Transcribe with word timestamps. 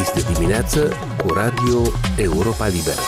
Este 0.00 0.32
dimineață 0.32 0.92
cu 1.16 1.32
Radio 1.32 1.82
Europa 2.16 2.66
Liberă. 2.66 3.00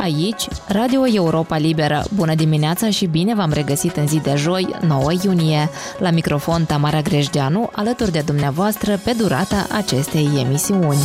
Aici, 0.00 0.48
Radio 0.68 1.06
Europa 1.06 1.56
Liberă. 1.56 2.04
Bună 2.14 2.34
dimineața 2.34 2.90
și 2.90 3.06
bine 3.06 3.34
v-am 3.34 3.52
regăsit 3.52 3.96
în 3.96 4.06
zi 4.06 4.20
de 4.20 4.34
joi, 4.36 4.76
9 4.86 5.10
iunie. 5.22 5.70
La 5.98 6.10
microfon 6.10 6.64
Tamara 6.64 7.00
Grejdeanu, 7.00 7.68
alături 7.72 8.12
de 8.12 8.20
dumneavoastră 8.20 9.00
pe 9.04 9.12
durata 9.12 9.66
acestei 9.70 10.28
emisiuni. 10.44 10.98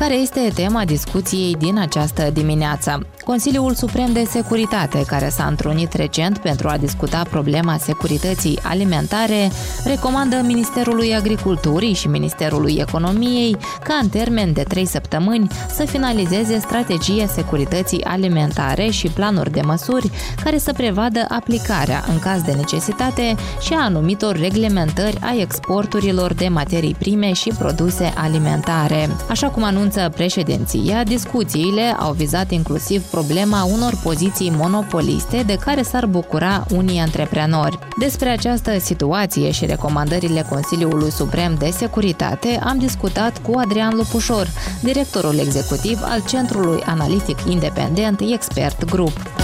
Care 0.00 0.14
este 0.14 0.50
tema 0.54 0.84
discuției 0.84 1.54
din 1.58 1.78
această 1.78 2.30
dimineață? 2.32 3.06
Consiliul 3.24 3.74
Suprem 3.74 4.12
de 4.12 4.24
Securitate, 4.24 5.04
care 5.06 5.28
s-a 5.28 5.44
întrunit 5.44 5.92
recent 5.92 6.38
pentru 6.38 6.68
a 6.68 6.76
discuta 6.76 7.22
problema 7.30 7.76
securității 7.76 8.58
alimentare, 8.62 9.50
recomandă 9.84 10.40
Ministerului 10.46 11.14
Agriculturii 11.14 11.94
și 11.94 12.08
Ministerului 12.08 12.76
Economiei 12.80 13.56
ca 13.84 13.98
în 14.02 14.08
termen 14.08 14.52
de 14.52 14.62
trei 14.62 14.86
săptămâni 14.86 15.48
să 15.74 15.84
finalizeze 15.84 16.58
strategia 16.58 17.26
securității 17.26 18.04
alimentare 18.04 18.88
și 18.88 19.08
planuri 19.08 19.52
de 19.52 19.60
măsuri 19.60 20.10
care 20.44 20.58
să 20.58 20.72
prevadă 20.72 21.24
aplicarea 21.28 22.04
în 22.08 22.18
caz 22.18 22.42
de 22.42 22.52
necesitate 22.52 23.34
și 23.60 23.72
a 23.72 23.84
anumitor 23.84 24.36
reglementări 24.36 25.18
a 25.20 25.34
exporturilor 25.40 26.34
de 26.34 26.48
materii 26.48 26.96
prime 26.98 27.32
și 27.32 27.52
produse 27.58 28.12
alimentare. 28.16 29.08
Așa 29.28 29.48
cum 29.48 29.62
anunță 29.62 29.89
președinția, 29.98 31.04
discuțiile 31.04 31.96
au 31.98 32.12
vizat 32.12 32.50
inclusiv 32.50 33.02
problema 33.02 33.64
unor 33.64 33.92
poziții 34.02 34.52
monopoliste 34.56 35.42
de 35.46 35.56
care 35.56 35.82
s-ar 35.82 36.06
bucura 36.06 36.66
unii 36.74 36.98
antreprenori. 36.98 37.78
Despre 37.98 38.28
această 38.28 38.78
situație 38.78 39.50
și 39.50 39.66
recomandările 39.66 40.46
Consiliului 40.48 41.10
Suprem 41.10 41.54
de 41.58 41.70
Securitate 41.70 42.60
am 42.64 42.78
discutat 42.78 43.42
cu 43.42 43.58
Adrian 43.58 43.96
Lupușor, 43.96 44.46
directorul 44.82 45.38
executiv 45.38 45.98
al 46.02 46.22
Centrului 46.28 46.82
Analitic 46.86 47.38
Independent 47.48 48.20
Expert 48.20 48.84
Group. 48.84 49.39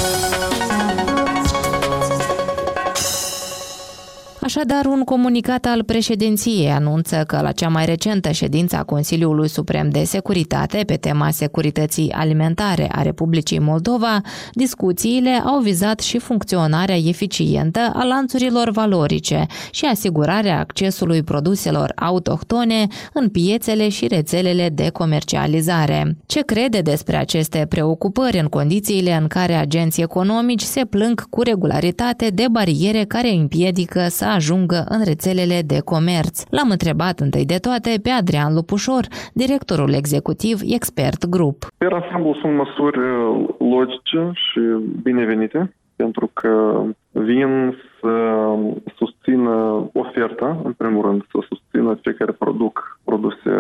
Așadar, 4.47 4.85
un 4.85 5.05
comunicat 5.05 5.65
al 5.65 5.83
președinției 5.83 6.71
anunță 6.71 7.25
că 7.27 7.41
la 7.43 7.53
cea 7.53 7.69
mai 7.69 7.85
recentă 7.85 8.31
ședință 8.31 8.77
a 8.77 8.83
Consiliului 8.83 9.49
Suprem 9.49 9.89
de 9.89 10.05
Securitate 10.05 10.83
pe 10.87 10.95
tema 10.95 11.31
securității 11.31 12.13
alimentare 12.13 12.89
a 12.93 13.03
Republicii 13.03 13.59
Moldova, 13.59 14.21
discuțiile 14.53 15.31
au 15.31 15.61
vizat 15.61 16.01
și 16.01 16.19
funcționarea 16.19 16.97
eficientă 16.97 17.93
a 17.95 18.05
lanțurilor 18.05 18.71
valorice 18.71 19.47
și 19.71 19.85
asigurarea 19.85 20.59
accesului 20.59 21.23
produselor 21.23 21.93
autohtone 21.97 22.87
în 23.13 23.29
piețele 23.29 23.89
și 23.89 24.07
rețelele 24.07 24.69
de 24.69 24.89
comercializare. 24.89 26.17
Ce 26.27 26.41
crede 26.41 26.81
despre 26.81 27.17
aceste 27.17 27.67
preocupări 27.69 28.39
în 28.39 28.47
condițiile 28.47 29.13
în 29.21 29.27
care 29.27 29.55
agenții 29.55 30.03
economici 30.03 30.63
se 30.63 30.85
plâng 30.85 31.29
cu 31.31 31.43
regularitate 31.43 32.29
de 32.29 32.47
bariere 32.51 33.05
care 33.05 33.31
împiedică 33.31 34.07
să 34.11 34.35
ajungă 34.39 34.81
în 34.89 35.01
rețelele 35.11 35.59
de 35.73 35.79
comerț. 35.93 36.35
L-am 36.57 36.71
întrebat 36.77 37.17
întâi 37.27 37.47
de 37.55 37.59
toate 37.67 37.91
pe 38.05 38.11
Adrian 38.21 38.53
Lupușor, 38.55 39.05
directorul 39.43 39.93
executiv 40.01 40.57
Expert 40.79 41.21
Group. 41.35 41.59
Per 41.79 41.93
ansamblu 41.93 42.33
sunt 42.41 42.55
măsuri 42.63 42.99
uh, 42.99 43.49
logice 43.75 44.21
și 44.45 44.61
binevenite 45.03 45.59
pentru 45.97 46.31
că 46.33 46.83
vin 47.11 47.77
să 48.01 48.55
susțină 48.97 49.89
oferta, 49.93 50.61
în 50.65 50.73
primul 50.73 51.03
rând, 51.03 51.23
să 51.31 51.39
susțină 51.49 51.99
cei 52.03 52.15
care 52.15 52.33
produc 52.33 52.99
produse 53.05 53.51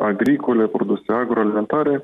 agricole, 0.00 0.66
produse 0.66 1.12
agroalimentare, 1.12 2.02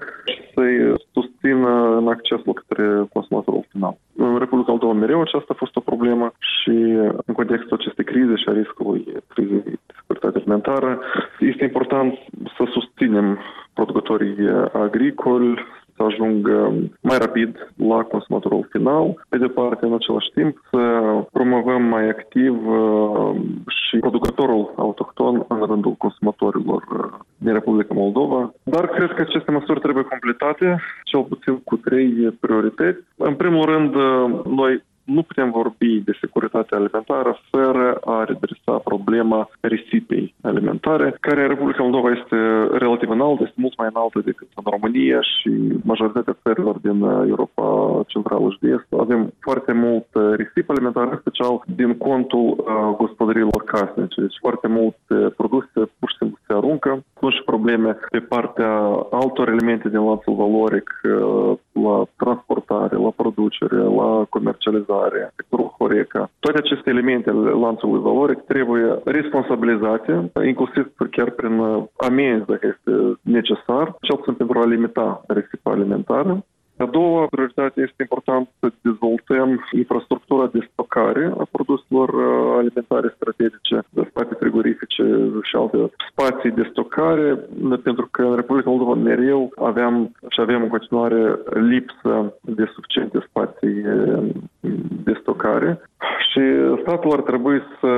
să-i 0.54 0.94
susțină 1.12 1.97
în 1.97 2.09
accesul 2.09 2.53
către 2.53 3.06
consumatorul 3.12 3.66
final. 3.69 3.97
În 4.16 4.38
Republica 4.38 4.71
Moldova 4.71 4.93
mereu 4.93 5.21
aceasta 5.21 5.53
a 5.53 5.60
fost 5.62 5.77
o 5.77 5.81
problemă 5.81 6.32
și 6.38 6.77
în 7.27 7.34
contextul 7.34 7.77
acestei 7.81 8.04
crize 8.04 8.37
și 8.37 8.48
a 8.48 8.53
riscului 8.53 9.06
crizei 9.28 9.62
de 9.65 9.78
securitate 9.97 10.38
alimentară, 10.38 10.98
este 11.41 11.65
important 11.65 12.15
să 12.56 12.65
susținem 12.71 13.38
producătorii 13.72 14.37
agricoli, 14.72 15.54
să 15.87 15.88
ajungă 16.11 16.73
mai 17.01 17.19
rapid 17.19 17.73
la 17.77 18.03
consumatorul 18.03 18.69
final. 18.71 19.25
Pe 19.29 19.39
de 19.39 19.47
parte, 19.47 19.87
în 19.87 19.95
același 19.95 20.31
timp, 20.35 20.55
să 20.71 20.81
promovăm 21.33 21.83
mai 21.83 22.09
activ 22.09 22.55
uh, 22.67 23.37
și 23.69 23.99
producătorul 23.99 24.73
autohton 24.77 25.45
în 25.49 25.63
rândul 25.67 25.93
consumatorilor 25.93 26.83
uh, 26.93 27.19
din 27.37 27.53
Republica 27.53 27.95
Moldova. 27.95 28.53
Dar 28.63 28.87
cred 28.87 29.13
că 29.13 29.21
aceste 29.23 29.51
măsuri 29.51 29.81
trebuie 29.81 30.05
completate, 30.05 30.81
cel 31.05 31.23
puțin 31.23 31.59
cu 31.59 31.77
trei 31.77 32.37
priorități. 32.41 33.01
În 33.17 33.35
primul 33.35 33.65
rând, 33.65 33.95
uh, 33.95 34.45
noi 34.45 34.83
nu 35.15 35.23
putem 35.23 35.51
vorbi 35.51 36.01
de 36.09 36.19
securitate 36.21 36.75
alimentară 36.75 37.39
fără 37.51 37.99
a 38.05 38.25
redresa 38.25 38.75
problema 38.91 39.51
risipei 39.61 40.35
alimentare, 40.43 41.17
care 41.21 41.43
în 41.43 41.49
Republica 41.49 41.83
Moldova 41.83 42.11
este 42.11 42.39
relativ 42.85 43.11
înaltă, 43.11 43.43
este 43.43 43.61
mult 43.65 43.77
mai 43.79 43.89
înaltă 43.93 44.19
decât 44.25 44.49
în 44.55 44.65
România 44.75 45.21
și 45.21 45.51
majoritatea 45.83 46.39
țărilor 46.43 46.77
din 46.79 46.99
Europa 47.03 47.67
Centrală 48.07 48.49
și 48.51 48.59
de 48.61 48.69
Est. 48.69 49.01
Avem 49.01 49.33
foarte 49.41 49.73
mult 49.73 50.07
risipă 50.37 50.73
alimentară, 50.73 51.11
în 51.11 51.21
special 51.21 51.63
din 51.81 51.97
contul 51.97 52.47
gospodăriilor 52.99 53.63
casnice. 53.65 54.21
Deci 54.21 54.39
foarte 54.41 54.69
multe 54.69 55.15
produse 55.37 55.79
pur 55.99 56.09
și 56.11 56.19
simplu 56.19 56.39
se 56.47 56.53
aruncă. 56.53 56.91
Sunt 57.21 57.33
și 57.33 57.43
probleme 57.53 57.91
pe 58.11 58.19
partea 58.19 58.73
altor 59.11 59.49
elemente 59.49 59.89
din 59.89 60.05
lanțul 60.05 60.35
valoric, 60.35 60.89
la 61.87 61.97
transportare, 62.16 62.97
la 62.97 63.12
producere, 63.16 63.77
la 63.77 64.27
comercializare 64.28 65.09
valoare, 65.09 65.33
sectorul 65.37 65.75
Horeca. 65.78 66.31
Toate 66.39 66.59
aceste 66.59 66.91
elemente 66.91 67.31
ale 67.31 67.50
lanțului 67.50 68.00
valoric 68.00 68.39
trebuie 68.39 68.99
responsabilizate, 69.05 70.31
inclusiv 70.47 70.93
chiar 71.11 71.31
prin 71.31 71.55
amenzi, 71.97 72.47
dacă 72.47 72.66
este 72.75 73.19
necesar, 73.22 73.97
cel 74.00 74.16
puțin 74.16 74.34
pentru 74.34 74.59
a 74.59 74.65
limita 74.66 75.22
risipa 75.27 75.71
alimentară. 75.71 76.44
A 76.78 76.87
doua 76.87 77.27
prioritate 77.31 77.81
este 77.81 78.03
important 78.03 78.49
să 78.61 78.72
dezvoltăm 78.81 79.65
infrastructura 79.72 80.47
de 80.47 80.69
stocare 80.72 81.33
a 81.39 81.47
produselor 81.50 82.09
uh, 82.09 82.55
alimentare 82.56 83.15
strategice, 83.16 83.77
de 83.91 84.06
spații 84.11 84.37
frigorifice 84.39 85.05
și 85.43 85.56
alte 85.56 85.78
spații 86.11 86.50
de 86.50 86.69
stocare, 86.71 87.39
pentru 87.83 88.09
că 88.11 88.22
în 88.22 88.37
Republica 88.37 88.71
Moldova 88.71 88.94
mereu 88.94 89.53
aveam 89.56 90.16
și 90.28 90.41
avem 90.41 90.62
în 90.62 90.69
continuare 90.69 91.39
lipsă 91.55 92.34
de 92.41 92.65
suficiente 92.75 93.19
spații 93.28 93.78
uh, 93.87 94.28
de 95.05 95.19
stocare 95.21 95.81
și 96.38 96.81
statul 96.81 97.12
ar 97.12 97.22
trebui 97.31 97.59
să 97.81 97.93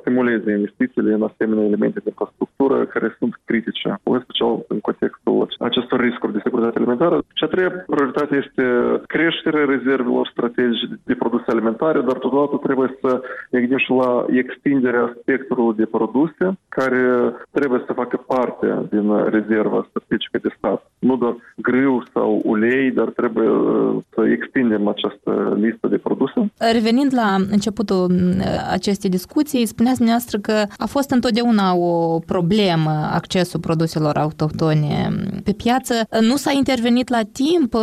stimuleze 0.00 0.50
investițiile 0.50 1.12
în 1.12 1.22
asemenea 1.22 1.64
elemente 1.64 2.00
de 2.04 2.12
infrastructură 2.12 2.84
care 2.84 3.16
sunt 3.18 3.32
critice, 3.44 3.88
în 4.02 4.20
special 4.20 4.64
în 4.68 4.80
contextul 4.80 5.48
acestor 5.58 6.00
riscuri 6.00 6.32
de 6.32 6.40
securitate 6.42 6.78
alimentară. 6.78 7.16
Și 7.34 7.44
a 7.44 7.46
treia 7.46 7.70
prioritate 7.70 8.34
este 8.44 8.64
creșterea 9.06 9.64
rezervelor 9.64 10.26
strategice 10.34 10.86
de 11.04 11.14
produse 11.14 11.44
alimentare, 11.46 12.00
dar 12.00 12.16
totodată 12.18 12.56
trebuie 12.62 12.98
să 13.00 13.20
ne 13.50 13.58
gândim 13.58 13.78
și 13.78 13.90
la 13.90 14.24
extinderea 14.42 15.16
spectrului 15.20 15.76
de 15.76 15.86
produse 15.86 16.44
care 16.68 17.02
trebuie 17.50 17.82
să 17.86 17.92
facă 17.92 18.16
parte 18.16 18.66
din 18.90 19.06
rezerva 19.36 19.86
strategică 19.88 20.38
de 20.42 20.54
stat. 20.56 20.90
Nu 20.98 21.16
doar 21.16 21.34
grâu 21.62 22.04
sau 22.12 22.40
ulei, 22.44 22.90
dar 22.90 23.08
trebuie 23.08 23.48
uh, 23.48 23.96
să 24.14 24.20
extindem 24.38 24.88
această 24.88 25.56
listă 25.60 25.86
de 25.88 25.96
produse. 25.96 26.52
Revenind 26.72 27.14
la 27.14 27.36
începutul 27.50 28.10
uh, 28.10 28.44
acestei 28.70 29.10
discuții, 29.10 29.66
spuneați 29.66 29.96
dumneavoastră 29.96 30.38
că 30.38 30.52
a 30.78 30.86
fost 30.86 31.10
întotdeauna 31.10 31.74
o 31.74 32.18
problemă 32.26 32.90
accesul 33.12 33.60
produselor 33.60 34.16
autohtone 34.16 35.08
pe 35.44 35.52
piață. 35.52 35.94
Nu 36.20 36.36
s-a 36.36 36.52
intervenit 36.52 37.08
la 37.08 37.20
timp, 37.32 37.74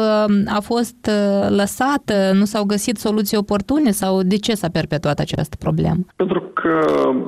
a 0.57 0.59
fost 0.61 1.09
uh, 1.09 1.49
lăsată, 1.49 2.13
nu 2.33 2.45
s-au 2.45 2.63
găsit 2.65 2.97
soluții 2.97 3.37
oportune 3.37 3.91
sau 3.91 4.21
de 4.21 4.37
ce 4.37 4.53
s-a 4.53 4.67
perpetuat 4.73 5.19
această 5.19 5.55
problemă? 5.59 6.01
Pentru 6.15 6.41
că 6.53 6.79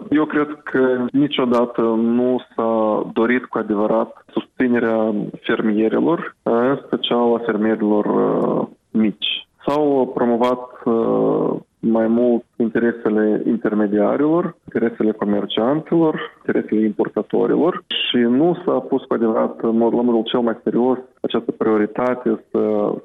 eu 0.10 0.26
cred 0.26 0.48
că 0.64 1.06
niciodată 1.12 1.82
nu 2.18 2.42
s-a 2.56 3.10
dorit 3.14 3.46
cu 3.46 3.58
adevărat 3.58 4.26
susținerea 4.34 5.14
fermierilor, 5.42 6.36
în 6.44 6.80
special 6.86 7.36
a 7.36 7.42
fermierilor 7.46 8.06
uh, 8.06 8.68
mici. 8.92 9.48
S-au 9.66 10.12
promovat 10.14 10.70
uh, 10.86 11.60
mai 11.80 12.08
mult 12.08 12.44
interesele 12.56 13.44
intermediarilor, 13.46 14.56
interesele 14.74 15.12
comercianților, 15.12 16.14
interesele 16.38 16.86
importatorilor 16.86 17.84
și 17.88 18.18
nu 18.18 18.58
s-a 18.66 18.72
pus 18.72 19.04
cu 19.04 19.14
adevărat 19.14 19.60
în 19.62 19.78
mod, 19.78 19.94
la 19.94 20.02
modul 20.02 20.24
cel 20.24 20.40
mai 20.40 20.60
serios 20.64 20.98
această 21.22 21.52
prioritate 21.52 22.44
să 22.52 22.60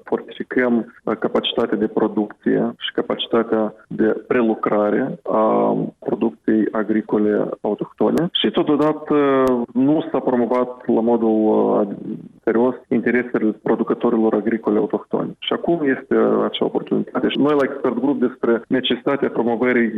fortificăm 0.04 0.36
valorificăm 0.36 0.94
capacitatea 1.18 1.76
de 1.76 1.86
producție 1.86 2.74
și 2.78 2.92
capacitatea 2.92 3.74
de 3.88 4.24
prelucrare 4.26 5.18
a 5.22 5.76
producției 5.98 6.68
agricole 6.70 7.48
autohtone 7.60 8.28
și 8.32 8.50
totodată 8.50 9.44
nu 9.72 10.04
s-a 10.10 10.19
promovat 10.19 10.86
la 10.86 11.00
modul 11.00 11.96
serios 12.44 12.74
interesele 12.88 13.56
producătorilor 13.62 14.34
agricole 14.34 14.78
autohtoni. 14.78 15.36
Și 15.38 15.52
acum 15.52 15.78
este 15.96 16.14
acea 16.44 16.64
oportunitate. 16.64 17.28
Și 17.28 17.38
noi 17.38 17.54
la 17.58 17.64
Expert 17.69 17.98
Group 18.00 18.20
despre 18.20 18.62
necesitatea 18.69 19.28
promovării 19.28 19.92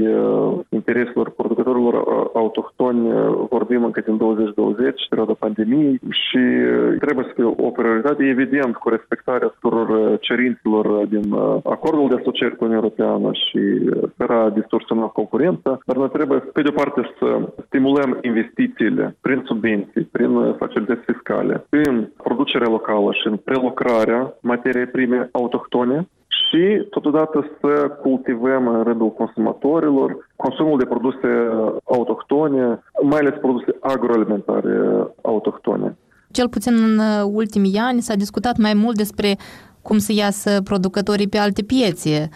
intereselor 0.68 1.30
producătorilor 1.30 1.57
autohtoni 2.34 3.10
vorbim 3.50 3.84
încă 3.84 4.00
din 4.00 4.16
2020, 4.16 5.06
perioada 5.08 5.32
pandemiei 5.38 6.00
și 6.10 6.42
trebuie 7.00 7.24
să 7.28 7.32
fie 7.34 7.44
o 7.44 7.70
prioritate, 7.70 8.24
evident, 8.24 8.76
cu 8.76 8.88
respectarea 8.88 9.48
tuturor 9.48 10.18
cerințelor 10.18 11.06
din 11.06 11.34
acordul 11.64 12.08
de 12.08 12.16
asociere 12.20 12.54
cu 12.54 12.64
Uniunea 12.64 12.82
Europeană 12.84 13.30
și 13.32 13.60
fără 14.16 14.32
a 14.32 14.50
distorsiona 14.50 15.06
concurența, 15.06 15.78
dar 15.86 15.96
noi 15.96 16.10
trebuie, 16.10 16.38
pe 16.38 16.62
de 16.62 16.68
o 16.68 16.78
parte, 16.80 17.00
să 17.18 17.52
stimulăm 17.66 18.18
investițiile 18.22 19.16
prin 19.20 19.42
subvenții, 19.44 20.08
prin 20.12 20.54
facilități 20.58 21.04
fiscale, 21.12 21.66
în 21.68 22.08
producerea 22.22 22.68
locală 22.68 23.12
și 23.12 23.26
în 23.26 23.36
prelucrarea 23.36 24.34
materiei 24.40 24.86
prime 24.86 25.28
autohtone, 25.32 26.08
și 26.48 26.86
totodată 26.90 27.50
să 27.60 27.88
cultivăm 28.02 28.68
în 28.68 28.82
rândul 28.82 29.12
consumatorilor 29.12 30.28
consumul 30.36 30.78
de 30.78 30.84
produse 30.84 31.28
autohtone, 31.84 32.82
mai 33.02 33.18
ales 33.18 33.34
produse 33.40 33.76
agroalimentare 33.80 34.76
autohtone. 35.22 35.96
Cel 36.30 36.48
puțin 36.48 36.74
în 36.74 37.00
ultimii 37.32 37.76
ani 37.76 38.00
s-a 38.00 38.14
discutat 38.14 38.56
mai 38.56 38.74
mult 38.74 38.96
despre 38.96 39.36
cum 39.82 39.98
să 39.98 40.12
iasă 40.12 40.62
producătorii 40.62 41.28
pe 41.28 41.38
alte 41.38 41.62
piețe, 41.62 42.28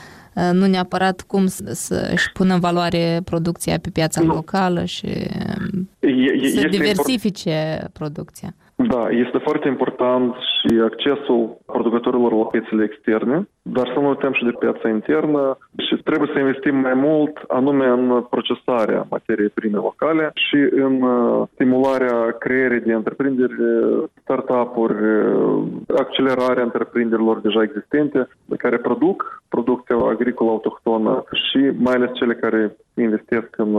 nu 0.53 0.67
neapărat 0.67 1.20
cum 1.20 1.47
să-și 1.47 2.32
pună 2.32 2.55
în 2.55 2.61
valoare 2.61 3.20
producția 3.25 3.79
pe 3.79 3.91
piața 3.91 4.20
nu. 4.20 4.35
locală 4.35 4.85
și 4.85 5.06
e, 5.99 6.49
să 6.49 6.69
diversifice 6.70 7.70
import... 7.73 7.93
producția. 7.93 8.55
Da, 8.88 9.08
este 9.11 9.38
foarte 9.38 9.69
important 9.69 10.34
și 10.34 10.81
accesul 10.84 11.56
producătorilor 11.67 12.32
la 12.32 12.44
piețele 12.44 12.84
externe, 12.84 13.49
dar 13.62 13.90
să 13.94 14.00
nu 14.00 14.08
uităm 14.08 14.32
și 14.32 14.44
de 14.44 14.56
piața 14.58 14.88
internă 14.88 15.58
și 15.76 16.02
trebuie 16.05 16.31
să 16.32 16.38
investim 16.38 16.76
mai 16.76 16.94
mult 16.94 17.37
anume 17.49 17.87
în 17.87 18.26
procesarea 18.31 19.06
materiei 19.11 19.49
prime 19.49 19.76
locale 19.76 20.31
și 20.34 20.56
în 20.70 21.02
uh, 21.02 21.49
stimularea 21.55 22.37
creierii 22.38 22.81
de 22.81 22.93
întreprinderi, 22.93 23.55
startup-uri, 24.23 24.94
uh, 24.94 25.62
accelerarea 25.99 26.62
întreprinderilor 26.62 27.40
deja 27.40 27.62
existente 27.62 28.28
care 28.56 28.76
produc 28.78 29.43
producția 29.49 29.96
agricolă 29.96 30.50
autohtonă 30.50 31.25
și 31.32 31.61
mai 31.78 31.94
ales 31.94 32.11
cele 32.12 32.35
care 32.35 32.76
investesc 32.94 33.49
în 33.56 33.73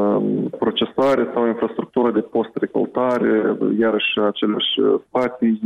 procesare 0.59 1.29
sau 1.33 1.47
infrastructură 1.47 2.11
de 2.11 2.19
post-recoltare, 2.19 3.57
iarăși 3.79 4.19
aceleași 4.27 4.73
spații 5.07 5.59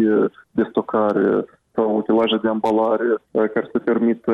de 0.51 0.67
stocare 0.69 1.45
sau 1.73 1.95
utilaje 1.97 2.37
de 2.41 2.47
ambalare 2.47 3.07
care 3.31 3.69
să 3.71 3.79
permită 3.79 4.33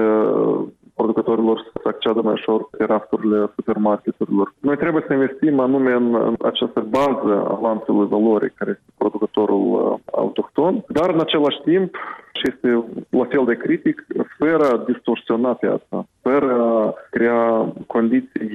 producătorilor 0.95 1.71
să 1.81 1.87
acceadă 1.87 2.21
mai 2.21 2.33
ușor 2.33 2.69
pe 2.77 2.83
rafturile 2.83 3.51
supermarketurilor. 3.55 4.53
Noi 4.59 4.77
trebuie 4.77 5.03
să 5.07 5.13
investim 5.13 5.59
anume 5.59 5.91
în, 5.91 6.15
în 6.15 6.35
această 6.41 6.85
bază 6.89 7.33
a 7.47 7.59
lanțului 7.61 8.07
valoric 8.07 8.53
care 8.55 8.71
este 8.71 8.91
producătorul 8.97 9.99
autohton, 10.11 10.83
dar 10.87 11.09
în 11.09 11.19
același 11.19 11.61
timp 11.63 11.95
și 12.33 12.43
este 12.53 12.83
la 13.09 13.25
fel 13.25 13.45
de 13.45 13.55
critic, 13.55 14.05
fără 14.37 14.63
a 14.71 14.83
distorsiona 14.91 15.53
piața, 15.53 16.05
fără 16.21 16.51
a 16.61 16.93
crea 17.09 17.73
condiții 17.87 18.49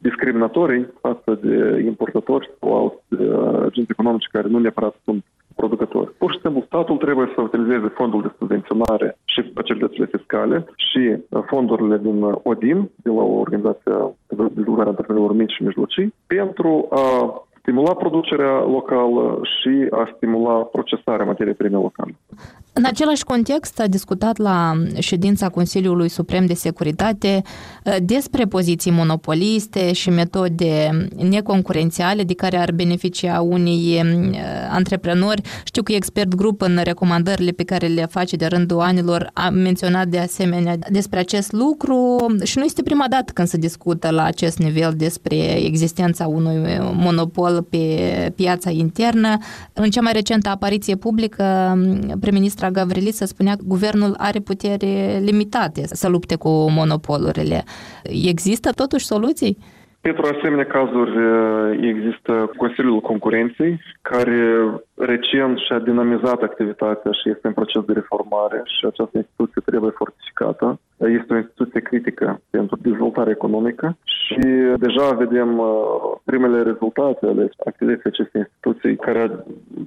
discriminatorii 0.00 0.86
față 1.00 1.38
de 1.42 1.82
importatori 1.84 2.50
sau 2.60 2.76
alți 2.76 3.24
agenți 3.66 3.90
economici 3.90 4.28
care 4.32 4.48
nu 4.48 4.58
neapărat 4.58 4.94
sunt 5.04 5.24
producători. 5.24 5.37
Pur 6.18 6.32
și 6.32 6.40
simplu, 6.42 6.62
statul 6.66 6.96
trebuie 6.96 7.32
să 7.34 7.40
utilizeze 7.40 7.88
fondul 7.88 8.22
de 8.22 8.34
subvenționare 8.38 9.18
și 9.24 9.52
facilitățile 9.54 10.06
fiscale 10.06 10.64
și 10.76 11.16
fondurile 11.46 11.98
din 11.98 12.22
ODIM, 12.42 12.90
de 12.96 13.10
la 13.10 13.22
o 13.22 13.38
organizație 13.38 13.92
de 14.26 14.48
dezvoltare 14.52 14.88
întreprinderilor 14.88 15.36
mici 15.36 15.52
și 15.52 15.62
mijlocii, 15.62 16.14
pentru 16.26 16.86
a 16.90 17.06
stimula 17.58 17.94
producerea 17.94 18.58
locală 18.60 19.40
și 19.42 19.86
a 19.90 20.12
stimula 20.16 20.54
procesarea 20.54 21.24
materiei 21.24 21.54
prime 21.54 21.76
locale. 21.76 22.14
În 22.78 22.84
același 22.84 23.24
context 23.24 23.80
a 23.80 23.86
discutat 23.86 24.36
la 24.36 24.72
ședința 24.98 25.48
Consiliului 25.48 26.08
Suprem 26.08 26.46
de 26.46 26.54
Securitate 26.54 27.42
uh, 27.84 27.96
despre 28.02 28.44
poziții 28.44 28.90
monopoliste 28.90 29.92
și 29.92 30.10
metode 30.10 31.08
neconcurențiale 31.16 32.22
de 32.22 32.34
care 32.34 32.56
ar 32.56 32.72
beneficia 32.72 33.40
unii 33.40 34.00
uh, 34.02 34.38
antreprenori. 34.70 35.42
Știu 35.64 35.82
că 35.82 35.92
expert 35.92 36.34
grup 36.34 36.60
în 36.60 36.80
recomandările 36.82 37.50
pe 37.50 37.64
care 37.64 37.86
le 37.86 38.06
face 38.06 38.36
de 38.36 38.46
rândul 38.46 38.80
anilor 38.80 39.30
a 39.32 39.48
menționat 39.48 40.06
de 40.06 40.18
asemenea 40.18 40.76
despre 40.90 41.18
acest 41.18 41.52
lucru 41.52 42.26
și 42.42 42.58
nu 42.58 42.64
este 42.64 42.82
prima 42.82 43.06
dată 43.08 43.32
când 43.32 43.48
se 43.48 43.56
discută 43.56 44.10
la 44.10 44.24
acest 44.24 44.58
nivel 44.58 44.94
despre 44.96 45.64
existența 45.64 46.26
unui 46.26 46.78
monopol 46.92 47.66
pe 47.70 48.32
piața 48.34 48.70
internă. 48.70 49.36
În 49.72 49.90
cea 49.90 50.00
mai 50.00 50.12
recentă 50.12 50.48
apariție 50.48 50.96
publică, 50.96 51.78
prim-ministra 52.20 52.66
ministra 52.68 52.70
Gavriliță 52.70 53.24
spunea 53.24 53.56
că 53.56 53.62
guvernul 53.66 54.14
are 54.18 54.40
putere 54.40 55.20
limitate 55.24 55.86
să 55.92 56.08
lupte 56.08 56.36
cu 56.36 56.70
monopolurile. 56.70 57.64
Există 58.02 58.70
totuși 58.70 59.06
soluții? 59.06 59.58
Pentru 60.00 60.26
asemenea 60.36 60.66
cazuri 60.66 61.12
există 61.88 62.50
Consiliul 62.56 63.00
Concurenței, 63.00 63.80
care 64.02 64.40
recent 64.94 65.58
și-a 65.58 65.78
dinamizat 65.78 66.42
activitatea 66.42 67.10
și 67.12 67.28
este 67.30 67.46
în 67.46 67.52
proces 67.52 67.82
de 67.84 67.92
reformare 67.92 68.62
și 68.64 68.86
această 68.86 69.16
instituție 69.16 69.62
trebuie 69.64 69.90
fortificată. 69.90 70.80
Este 70.96 71.32
o 71.32 71.36
instituție 71.36 71.80
critică 71.80 72.40
pentru 72.50 72.78
dezvoltare 72.82 73.30
economică 73.30 73.96
și 74.04 74.48
deja 74.76 75.10
vedem 75.10 75.62
primele 76.24 76.62
rezultate 76.62 77.26
ale 77.26 77.50
activității 77.66 78.10
acestei 78.10 78.40
instituții 78.40 78.96
care 78.96 79.18
a 79.18 79.30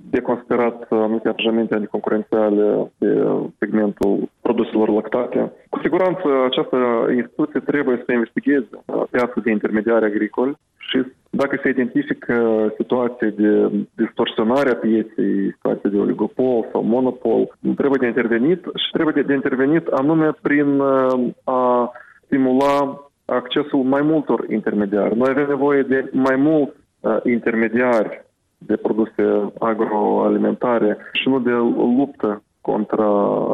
deconsiderat 0.09 0.85
anumite 0.89 1.27
aranjamente 1.27 1.73
anticoncurențiale 1.75 2.91
pe 2.97 3.27
segmentul 3.59 4.29
produselor 4.41 4.89
lactate. 4.89 5.51
Cu 5.81 5.87
siguranță 5.87 6.27
această 6.45 6.77
instituție 7.15 7.59
trebuie 7.59 8.03
să 8.05 8.11
investigheze 8.11 8.69
piața 9.11 9.33
de 9.43 9.51
intermediari 9.51 10.05
agricoli 10.05 10.57
și 10.77 11.03
dacă 11.29 11.59
se 11.63 11.69
identifică 11.69 12.35
situații 12.77 13.31
de 13.31 13.71
distorsionare 13.95 14.69
a 14.69 14.75
pieței, 14.75 15.51
situații 15.53 15.89
de 15.89 15.97
oligopol 15.97 16.67
sau 16.71 16.83
monopol, 16.83 17.57
trebuie 17.75 17.99
de 17.99 18.07
intervenit 18.07 18.63
și 18.63 18.91
trebuie 18.91 19.23
de 19.23 19.33
intervenit 19.33 19.87
anume 19.87 20.31
prin 20.41 20.79
uh, 20.79 21.29
a 21.43 21.91
stimula 22.25 23.09
accesul 23.25 23.83
mai 23.83 24.01
multor 24.01 24.45
intermediari. 24.49 25.17
Noi 25.17 25.29
avem 25.29 25.47
nevoie 25.47 25.81
de 25.81 26.09
mai 26.11 26.35
mulți 26.35 26.75
uh, 26.99 27.17
intermediari 27.23 28.25
de 28.57 28.75
produse 28.75 29.51
agroalimentare 29.59 30.97
și 31.11 31.29
nu 31.29 31.39
de 31.39 31.51
luptă 31.97 32.43
contra 32.61 33.11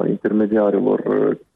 intermediarilor. 0.07 0.99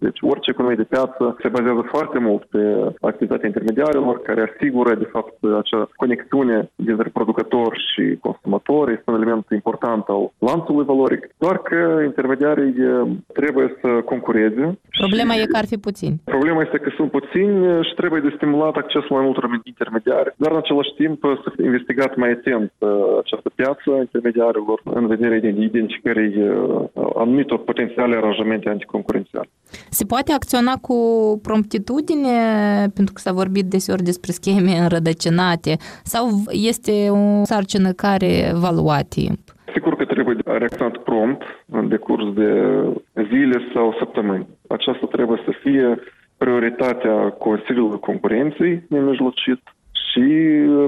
Deci 0.05 0.19
orice 0.21 0.49
economie 0.49 0.81
de 0.83 0.91
piață 0.95 1.23
se 1.41 1.53
bazează 1.55 1.83
foarte 1.93 2.19
mult 2.19 2.43
pe 2.53 2.61
activitatea 3.01 3.47
intermediarilor 3.47 4.21
care 4.21 4.41
asigură 4.49 4.95
de 4.95 5.09
fapt 5.15 5.33
acea 5.61 5.89
conexiune 5.95 6.71
dintre 6.75 7.09
producător 7.17 7.69
și 7.87 8.03
consumator. 8.25 8.89
Este 8.89 9.09
un 9.11 9.15
element 9.15 9.45
important 9.51 10.03
al 10.07 10.31
lanțului 10.37 10.85
valoric. 10.85 11.21
Doar 11.37 11.57
că 11.57 11.79
intermediarii 12.03 12.73
trebuie 13.33 13.67
să 13.81 13.87
concureze. 14.11 14.79
Problema 15.03 15.33
e 15.35 15.45
că 15.45 15.57
ar 15.57 15.67
fi 15.73 15.77
puțini. 15.77 16.21
Problema 16.23 16.61
este 16.61 16.77
că 16.77 16.89
sunt 16.95 17.11
puțini 17.11 17.83
și 17.87 17.93
trebuie 17.95 18.21
de 18.21 18.33
stimulat 18.35 18.75
accesul 18.75 19.15
mai 19.15 19.25
multor 19.25 19.61
intermediari, 19.63 20.33
dar 20.37 20.51
în 20.51 20.57
același 20.57 20.93
timp 21.01 21.17
să 21.43 21.49
fie 21.55 21.65
investigat 21.65 22.15
mai 22.15 22.31
atent 22.31 22.71
această 23.23 23.49
piață 23.55 23.89
intermediarilor 24.05 24.81
în 24.83 25.07
vederea 25.07 25.37
identificării 25.37 26.33
anumitor 27.23 27.41
anumitor 27.41 27.63
potențiale 27.63 28.15
aranjamente 28.15 28.69
anticoncurențiale. 28.69 29.49
Se 29.89 30.05
poate 30.05 30.31
acționa 30.31 30.73
cu 30.81 30.95
promptitudine, 31.41 32.37
pentru 32.93 33.13
că 33.13 33.19
s-a 33.21 33.31
vorbit 33.31 33.65
deseori 33.65 34.03
despre 34.03 34.31
scheme 34.31 34.71
înrădăcinate, 34.71 35.77
sau 36.03 36.27
este 36.49 37.09
o 37.09 37.43
sarcină 37.43 37.91
care 37.91 38.51
va 38.53 38.71
lua 38.71 38.99
timp? 39.09 39.39
Sigur 39.73 39.95
că 39.95 40.05
trebuie 40.05 40.37
reacționat 40.43 40.97
prompt, 40.97 41.41
în 41.69 41.87
decurs 41.87 42.33
de 42.33 42.51
zile 43.29 43.57
sau 43.73 43.95
săptămâni. 43.99 44.47
Aceasta 44.67 45.05
trebuie 45.11 45.41
să 45.45 45.51
fie 45.63 45.99
prioritatea 46.37 47.17
Consiliului 47.29 47.99
Concurenței 47.99 48.83
nemijlocit 48.89 49.61
și 49.91 50.25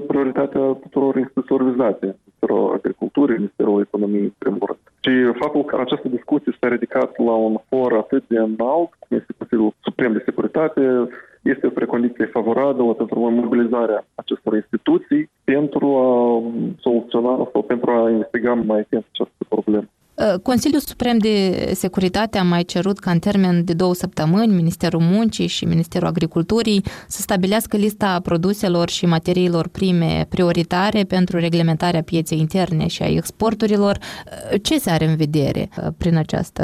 prioritatea 0.07 0.59
tuturor 0.59 1.15
instituțiilor 1.17 1.69
vizate 1.71 2.05
Ministerul 2.05 2.73
Agriculturii, 2.73 3.37
Ministerul 3.37 3.81
Economiei, 3.81 4.23
în 4.23 4.33
primul 4.37 4.65
rând. 4.65 4.82
Și 5.05 5.11
faptul 5.39 5.63
că 5.63 5.77
această 5.79 6.07
discuție 6.07 6.57
s-a 6.59 6.67
ridicat 6.67 7.17
la 7.17 7.31
un 7.31 7.55
for 7.69 7.93
atât 7.93 8.23
de 8.27 8.37
înalt, 8.37 8.89
cum 8.99 9.17
este 9.17 9.33
Consiliul 9.37 9.73
Suprem 9.81 10.13
de 10.13 10.21
Securitate, 10.25 11.07
este 11.41 11.67
o 11.67 11.69
precondiție 11.69 12.25
favorabilă 12.25 12.93
pentru 12.93 13.19
mobilizarea 13.29 14.05
acestor 14.15 14.53
instituții 14.53 15.29
pentru 15.43 15.87
a 15.97 16.41
soluționa 16.79 17.49
sau 17.51 17.61
pentru 17.61 17.91
a 17.91 18.09
investiga 18.09 18.53
mai 18.53 18.79
atent 18.79 19.05
această 19.11 19.43
problemă. 19.47 19.87
Uh, 20.15 20.39
Consiliul 20.43 20.79
Suprem 20.79 21.17
de 21.17 21.35
Securitate 21.73 22.37
a 22.37 22.43
mai 22.43 22.63
cerut 22.63 22.99
ca 22.99 23.11
în 23.11 23.19
termen 23.19 23.63
de 23.65 23.73
două 23.73 23.93
săptămâni 23.93 24.53
Ministerul 24.53 24.99
Muncii 25.01 25.47
și 25.47 25.65
Ministerul 25.65 26.07
Agriculturii 26.07 26.81
să 27.07 27.21
stabilească 27.21 27.77
lista 27.77 28.19
produselor 28.23 28.89
și 28.89 29.05
materiilor 29.05 29.67
prime 29.67 30.25
prioritare 30.29 31.03
pentru 31.07 31.39
reglementarea 31.39 32.01
pieței 32.01 32.39
interne 32.39 32.87
și 32.87 33.03
a 33.03 33.07
exporturilor. 33.07 33.95
Uh, 33.97 34.59
ce 34.61 34.77
se 34.77 34.89
are 34.91 35.05
în 35.05 35.15
vedere 35.15 35.69
uh, 35.69 35.87
prin 35.97 36.17
această 36.17 36.63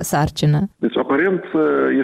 sarcină? 0.00 0.58
Deci, 0.76 0.96
aparent, 0.96 1.44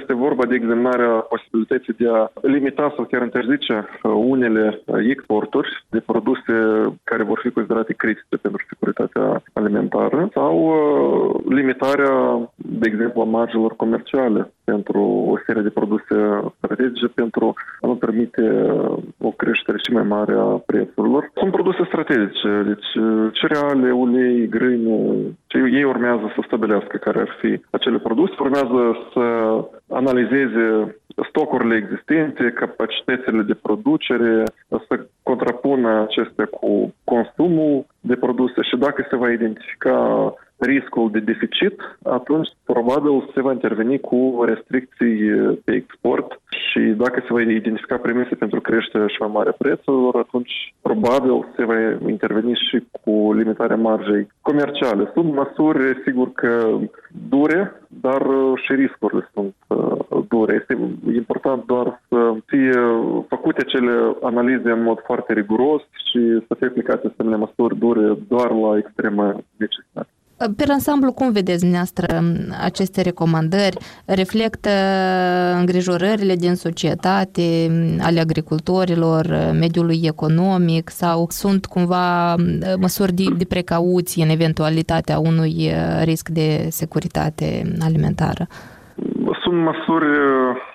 este 0.01 0.15
vorba 0.15 0.45
de 0.47 0.55
examinarea 0.55 1.09
posibilității 1.09 1.95
de 1.99 2.09
a 2.09 2.31
limita 2.43 2.93
sau 2.97 3.05
chiar 3.05 3.23
interzice 3.23 3.85
unele 4.03 4.83
exporturi 5.09 5.85
de 5.89 6.01
produse 6.01 6.53
care 7.05 7.23
vor 7.23 7.39
fi 7.43 7.51
considerate 7.51 7.93
critice 7.93 8.37
pentru 8.43 8.65
securitatea 8.69 9.43
alimentară 9.53 10.29
sau 10.33 10.60
Uh, 10.61 11.31
limitarea, 11.49 12.51
de 12.57 12.87
exemplu, 12.89 13.21
a 13.21 13.25
marjelor 13.25 13.77
comerciale 13.77 14.53
pentru 14.65 15.01
o 15.33 15.37
serie 15.47 15.63
de 15.63 15.71
produse 15.79 16.15
strategice 16.57 17.07
pentru 17.07 17.55
a 17.81 17.87
nu 17.87 17.95
permite 17.95 18.43
uh, 18.43 18.97
o 19.19 19.31
creștere 19.31 19.79
și 19.85 19.93
mai 19.93 20.03
mare 20.03 20.33
a 20.33 20.63
prețurilor. 20.67 21.31
Sunt 21.35 21.53
produse 21.53 21.83
strategice, 21.87 22.63
deci 22.67 22.91
uh, 22.95 23.31
cereale, 23.33 23.93
ulei, 23.93 24.49
grâne, 24.49 24.97
ei 25.79 25.85
urmează 25.85 26.33
să 26.35 26.41
stabilească 26.47 26.97
care 26.97 27.21
ar 27.21 27.37
fi 27.41 27.61
acele 27.71 27.99
produse, 27.99 28.35
urmează 28.39 28.97
să 29.13 29.25
analizeze 29.89 30.97
stocurile 31.29 31.77
existente, 31.77 32.53
capacitățile 32.55 33.43
de 33.43 33.55
producere, 33.55 34.45
să 34.69 35.07
contrapună 35.23 36.01
acestea 36.01 36.45
cu 36.45 36.95
consumul 37.05 37.87
de 38.01 38.17
produse 38.17 38.63
și 38.63 38.77
dacă 38.77 39.07
se 39.11 39.17
va 39.17 39.31
identifica 39.31 40.35
riscul 40.61 41.11
de 41.11 41.19
deficit, 41.19 41.81
atunci 42.03 42.49
probabil 42.65 43.31
se 43.35 43.41
va 43.41 43.53
interveni 43.53 44.01
cu 44.01 44.43
restricții 44.47 45.17
pe 45.65 45.73
export 45.75 46.41
și 46.71 46.81
dacă 46.81 47.21
se 47.21 47.33
va 47.33 47.41
identifica 47.41 47.97
premise 47.97 48.35
pentru 48.35 48.61
creșterea 48.61 49.07
și 49.07 49.17
mai 49.21 49.31
mare 49.33 49.55
prețurilor, 49.59 50.17
atunci 50.17 50.75
probabil 50.83 51.47
se 51.57 51.65
va 51.65 51.77
interveni 52.09 52.55
și 52.71 52.85
cu 53.03 53.33
limitarea 53.33 53.77
marjei 53.77 54.29
comerciale. 54.41 55.11
Sunt 55.15 55.35
măsuri, 55.35 56.03
sigur 56.05 56.33
că 56.33 56.79
dure, 57.29 57.81
dar 57.89 58.23
și 58.65 58.73
riscurile 58.75 59.31
sunt 59.33 59.55
dure. 60.29 60.55
Este 60.61 60.79
important 61.15 61.65
doar 61.65 62.01
să 62.09 62.35
fie 62.47 62.81
făcute 63.29 63.65
cele 63.65 64.17
analize 64.23 64.71
în 64.71 64.83
mod 64.83 64.99
foarte 65.05 65.33
riguros 65.33 65.83
și 65.83 66.45
să 66.47 66.55
fie 66.59 66.67
aplicate 66.67 67.07
asemenea 67.07 67.39
măsuri 67.39 67.79
dure 67.79 68.17
doar 68.29 68.51
la 68.51 68.77
extremă 68.77 69.37
necesitate. 69.57 70.09
Pe 70.41 70.65
ansamblu, 70.69 71.13
cum 71.13 71.33
vedeți 71.33 71.59
dumneavoastră 71.59 72.07
aceste 72.63 73.03
recomandări? 73.03 73.77
Reflectă 74.07 74.71
îngrijorările 75.59 76.35
din 76.35 76.55
societate, 76.55 77.47
ale 78.03 78.21
agricultorilor, 78.21 79.27
mediului 79.61 80.01
economic 80.03 80.91
sau 80.91 81.27
sunt 81.29 81.67
cumva 81.67 82.35
măsuri 82.81 83.13
de, 83.13 83.25
de 83.37 83.45
precauție 83.45 84.23
în 84.25 84.31
eventualitatea 84.31 85.19
unui 85.19 85.71
risc 86.05 86.29
de 86.29 86.67
securitate 86.71 87.63
alimentară? 87.81 88.47
Sunt 89.43 89.57
măsuri 89.63 90.07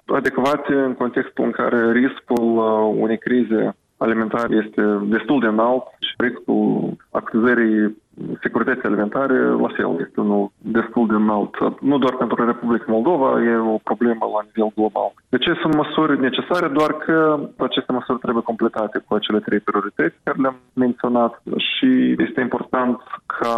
adecvate 0.06 0.74
în 0.74 0.94
contextul 0.94 1.44
în 1.46 1.52
care 1.52 1.92
riscul 1.92 2.58
unei 3.00 3.18
crize 3.18 3.76
alimentare 3.98 4.56
este 4.66 4.82
destul 5.04 5.40
de 5.40 5.48
înalt 5.48 5.84
și 6.00 6.14
riscul 6.18 6.96
activării 7.12 8.04
securității 8.42 8.90
alimentare, 8.90 9.38
la 9.66 9.70
fel, 9.76 9.96
este 10.06 10.20
unul 10.22 10.52
destul 10.58 11.08
de 11.08 11.14
înalt. 11.16 11.56
Nu 11.82 11.98
doar 11.98 12.16
pentru 12.16 12.46
Republica 12.46 12.86
Moldova, 12.88 13.44
e 13.44 13.56
o 13.58 13.78
problemă 13.84 14.24
la 14.36 14.42
nivel 14.48 14.72
global. 14.76 15.12
De 15.30 15.38
ce 15.38 15.54
sunt 15.62 15.74
măsuri 15.76 16.20
necesare? 16.20 16.68
Doar 16.68 16.92
că 16.94 17.40
aceste 17.58 17.92
măsuri 17.92 18.20
trebuie 18.20 18.44
completate 18.44 19.04
cu 19.06 19.14
acele 19.14 19.40
trei 19.40 19.60
priorități 19.60 20.16
care 20.24 20.38
le-am 20.42 20.58
menționat 20.74 21.42
și 21.58 22.16
este 22.18 22.42
important 22.42 23.02
ca 23.26 23.56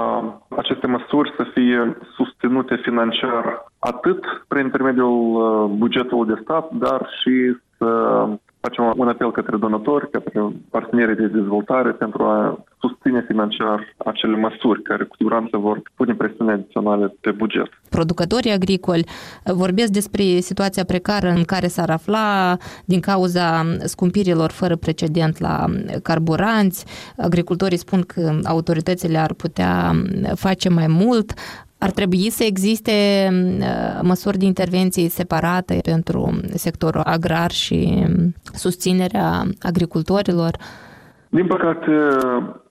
aceste 0.58 0.88
măsuri 0.88 1.34
să 1.38 1.44
fie 1.54 1.98
susținute 2.16 2.76
financiar 2.76 3.66
atât 3.80 4.24
prin 4.48 4.64
intermediul 4.64 5.68
bugetului 5.78 6.34
de 6.34 6.40
stat, 6.44 6.72
dar 6.72 7.10
și 7.22 7.58
să 7.78 7.90
facem 8.60 8.94
un 8.98 9.08
apel 9.08 9.32
către 9.32 9.58
donatori, 9.58 10.10
către 10.10 10.42
partenerii 10.70 11.16
de 11.16 11.28
dezvoltare 11.28 11.92
pentru 11.92 12.24
a 12.24 12.66
susține 12.80 13.24
financiar 13.28 13.96
acele 13.98 14.36
măsuri 14.38 14.82
care 14.82 15.04
cu 15.04 15.16
siguranță 15.16 15.58
vor 15.58 15.82
pune 15.96 16.14
presiune 16.14 16.52
adiționale 16.52 17.14
pe 17.22 17.32
buget. 17.32 17.70
Producătorii 17.90 18.52
agricoli 18.52 19.06
vorbesc 19.44 19.92
despre 19.92 20.24
situația 20.24 20.84
precară 20.84 21.30
în 21.30 21.44
care 21.44 21.68
s-ar 21.68 21.90
afla 21.90 22.58
din 22.86 23.00
cauza 23.00 23.66
scumpirilor 23.84 24.52
fără 24.52 24.76
precedent 24.76 25.40
la 25.40 25.66
carburanți. 26.04 26.86
Agricultorii 27.18 27.78
spun 27.78 28.02
că 28.02 28.40
autoritățile 28.44 29.18
ar 29.18 29.34
putea 29.34 29.92
face 30.36 30.70
mai 30.70 30.88
mult. 30.88 31.34
Ar 31.80 31.92
trebui 31.92 32.30
să 32.30 32.44
existe 32.44 32.92
uh, 33.32 34.00
măsuri 34.02 34.38
de 34.38 34.46
intervenție 34.46 35.10
separate 35.10 35.80
pentru 35.84 36.40
sectorul 36.54 37.02
agrar 37.04 37.52
și 37.52 38.06
susținerea 38.54 39.44
agricultorilor? 39.62 40.52
Din 41.30 41.48
păcate, 41.48 41.92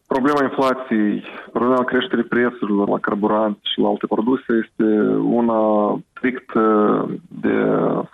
problema 0.07 0.43
inflației, 0.43 1.25
problema 1.53 1.85
creșterii 1.85 2.25
prețurilor 2.25 2.89
la 2.89 2.99
carburant 2.99 3.59
și 3.63 3.81
la 3.81 3.89
alte 3.89 4.07
produse 4.07 4.53
este 4.65 4.85
una 5.17 5.61
strict 6.17 6.55
uh, 6.55 7.05
de 7.29 7.57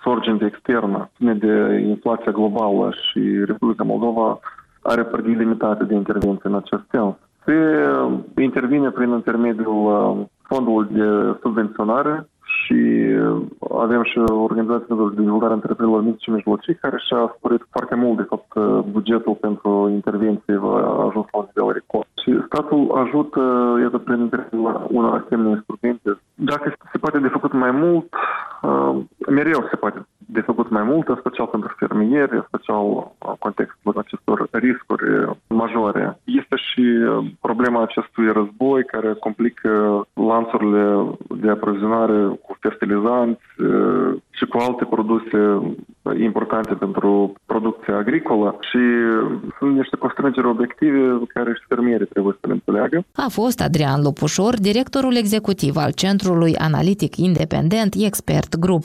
sorgente 0.02 0.44
externă, 0.44 1.10
ține 1.16 1.34
de 1.34 1.84
inflația 1.88 2.32
globală 2.32 2.94
și 3.06 3.20
Republica 3.44 3.84
Moldova 3.84 4.40
are 4.82 5.02
pârghii 5.02 5.34
limitate 5.34 5.84
de 5.84 5.94
intervenție 5.94 6.48
în 6.48 6.54
acest 6.54 6.82
sens. 6.90 7.14
Se 7.44 7.54
intervine 8.42 8.90
prin 8.90 9.08
intermediul 9.08 9.84
uh, 9.84 10.26
fondul 10.42 10.88
de 10.90 11.38
subvenționare 11.40 12.26
și 12.44 12.80
avem 13.70 14.02
și 14.02 14.18
organizația 14.18 14.96
de 14.96 15.14
dezvoltare 15.14 15.52
întreprinderilor 15.52 16.04
mici 16.04 16.22
și 16.22 16.30
mijlocii 16.30 16.74
care 16.74 16.96
și-a 17.06 17.34
sporit 17.36 17.66
foarte 17.70 17.94
mult, 17.94 18.16
de 18.16 18.26
fapt, 18.32 18.50
bugetul 18.90 19.34
pentru 19.34 19.88
intervenție 19.92 20.60
a 20.62 21.06
ajuns 21.08 21.26
la 21.32 21.38
un 21.38 21.46
nivel 21.54 21.72
record. 21.72 22.06
Și 22.22 22.30
statul 22.46 22.82
ajută, 23.04 23.40
iată, 23.80 23.98
prin 23.98 24.20
intermediul 24.20 24.86
unor 24.90 25.22
asemenea 25.24 25.50
instrumente. 25.50 26.20
Dacă 26.34 26.74
se 26.92 26.98
poate 26.98 27.18
de 27.18 27.28
făcut 27.28 27.52
mai 27.52 27.70
mult, 27.70 28.06
mereu 29.28 29.66
se 29.70 29.76
poate 29.76 30.06
de 30.32 30.40
făcut 30.40 30.70
mai 30.70 30.82
mult, 30.82 31.08
în 31.08 31.16
special 31.18 31.46
pentru 31.46 31.74
fermieri, 31.78 32.34
în 32.34 32.44
special 32.46 32.84
în 33.28 33.34
contextul 33.38 33.94
acestor 33.98 34.48
riscuri 34.50 35.04
majore. 35.46 36.20
Este 36.24 36.56
și 36.56 36.84
problema 37.40 37.82
acestui 37.82 38.32
război 38.32 38.84
care 38.84 39.16
complică 39.20 39.70
lanțurile 40.12 40.84
de 41.42 41.50
aprovizionare 41.50 42.18
cu 42.44 42.56
fertilizanți 42.60 43.42
și 44.30 44.44
cu 44.46 44.56
alte 44.58 44.84
produse 44.84 45.40
importante 46.20 46.74
pentru 46.74 47.32
producția 47.46 47.96
agricolă 47.96 48.56
și 48.60 48.78
sunt 49.58 49.76
niște 49.76 49.96
constrângeri 49.96 50.46
obiective 50.46 51.20
care 51.34 51.52
și 51.52 51.64
fermierii 51.68 52.06
trebuie 52.06 52.36
să 52.40 52.46
le 52.46 52.52
înțeleagă. 52.52 53.04
A 53.14 53.26
fost 53.28 53.60
Adrian 53.60 54.02
Lopușor, 54.02 54.54
directorul 54.60 55.16
executiv 55.16 55.76
al 55.76 55.92
Centrului 55.92 56.56
Analitic 56.56 57.16
Independent 57.16 57.94
Expert 57.98 58.56
Group. 58.56 58.84